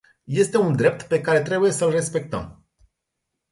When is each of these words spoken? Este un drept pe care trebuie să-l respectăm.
Este 0.33 0.57
un 0.57 0.75
drept 0.75 1.07
pe 1.07 1.21
care 1.21 1.41
trebuie 1.41 1.71
să-l 1.71 1.91
respectăm. 1.91 2.65